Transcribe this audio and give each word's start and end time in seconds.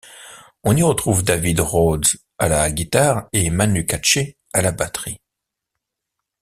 On 0.63 0.75
y 0.75 0.81
retrouve 0.81 1.21
David 1.23 1.59
Rhodes 1.59 2.07
à 2.39 2.47
la 2.47 2.71
guitare 2.71 3.27
et 3.33 3.51
Manu 3.51 3.85
Katché 3.85 4.35
à 4.51 4.63
la 4.63 4.71
batterie. 4.71 5.19